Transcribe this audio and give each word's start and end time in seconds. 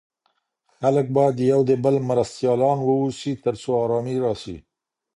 خلګ 0.77 1.07
بايد 1.15 1.37
يو 1.51 1.59
د 1.69 1.71
بل 1.83 1.95
مرستيالان 2.09 2.77
واوسي 2.83 3.33
تر 3.43 3.53
څو 3.61 3.69
ارامي 3.83 4.15
راسي. 4.25 4.57